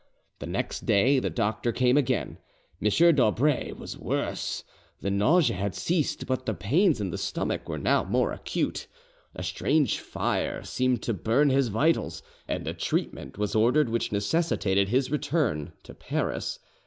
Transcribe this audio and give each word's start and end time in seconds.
The 0.39 0.47
next 0.47 0.87
day 0.87 1.19
the 1.19 1.29
doctor 1.29 1.71
came 1.71 1.95
again: 1.95 2.39
M. 2.81 2.89
d'Aubray 2.89 3.71
was 3.73 3.99
worse; 3.99 4.63
the 4.99 5.11
nausea 5.11 5.55
had 5.55 5.75
ceased, 5.75 6.25
but 6.25 6.47
the 6.47 6.55
pains 6.55 6.99
in 6.99 7.11
the 7.11 7.19
stomach 7.19 7.69
were 7.69 7.77
now 7.77 8.03
more 8.03 8.31
acute; 8.31 8.87
a 9.35 9.43
strange 9.43 9.99
fire 9.99 10.63
seemed 10.63 11.03
to 11.03 11.13
burn 11.13 11.51
his 11.51 11.67
vitals; 11.67 12.23
and 12.47 12.67
a 12.67 12.73
treatment 12.73 13.37
was 13.37 13.53
ordered 13.53 13.89
which 13.89 14.11
necessitated 14.11 14.89
his 14.89 15.11
return 15.11 15.71
to 15.83 15.93
Paris. 15.93 16.57